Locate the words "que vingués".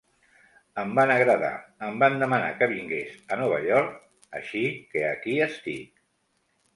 2.61-3.11